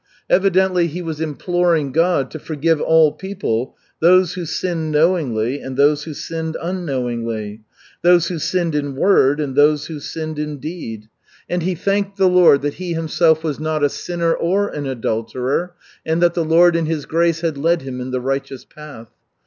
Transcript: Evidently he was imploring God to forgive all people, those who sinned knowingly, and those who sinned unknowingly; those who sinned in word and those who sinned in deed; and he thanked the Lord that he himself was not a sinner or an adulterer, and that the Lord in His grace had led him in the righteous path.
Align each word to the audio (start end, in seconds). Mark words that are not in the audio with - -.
Evidently 0.31 0.87
he 0.87 1.03
was 1.03 1.21
imploring 1.21 1.91
God 1.91 2.31
to 2.31 2.39
forgive 2.39 2.81
all 2.81 3.11
people, 3.11 3.77
those 3.99 4.33
who 4.33 4.45
sinned 4.47 4.89
knowingly, 4.91 5.61
and 5.61 5.77
those 5.77 6.05
who 6.05 6.13
sinned 6.15 6.57
unknowingly; 6.59 7.61
those 8.01 8.25
who 8.27 8.39
sinned 8.39 8.73
in 8.73 8.95
word 8.95 9.39
and 9.39 9.55
those 9.55 9.85
who 9.85 9.99
sinned 9.99 10.39
in 10.39 10.57
deed; 10.57 11.07
and 11.47 11.61
he 11.61 11.75
thanked 11.75 12.17
the 12.17 12.27
Lord 12.27 12.63
that 12.63 12.73
he 12.81 12.95
himself 12.95 13.43
was 13.43 13.59
not 13.59 13.83
a 13.83 13.89
sinner 13.89 14.33
or 14.33 14.69
an 14.69 14.87
adulterer, 14.87 15.75
and 16.03 16.19
that 16.23 16.33
the 16.33 16.43
Lord 16.43 16.75
in 16.75 16.87
His 16.87 17.05
grace 17.05 17.41
had 17.41 17.55
led 17.55 17.83
him 17.83 18.01
in 18.01 18.09
the 18.09 18.21
righteous 18.21 18.65
path. 18.65 19.09